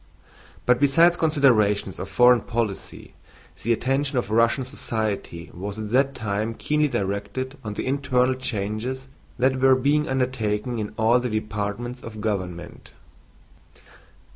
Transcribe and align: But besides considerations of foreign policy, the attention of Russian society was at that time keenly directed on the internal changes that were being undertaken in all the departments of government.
But 0.65 0.79
besides 0.79 1.15
considerations 1.15 1.99
of 1.99 2.09
foreign 2.09 2.41
policy, 2.41 3.13
the 3.61 3.71
attention 3.71 4.17
of 4.17 4.31
Russian 4.31 4.65
society 4.65 5.51
was 5.53 5.77
at 5.77 5.91
that 5.91 6.15
time 6.15 6.55
keenly 6.55 6.87
directed 6.87 7.55
on 7.63 7.75
the 7.75 7.85
internal 7.85 8.33
changes 8.33 9.09
that 9.37 9.59
were 9.61 9.75
being 9.75 10.09
undertaken 10.09 10.79
in 10.79 10.95
all 10.97 11.19
the 11.19 11.29
departments 11.29 12.01
of 12.01 12.19
government. 12.19 12.93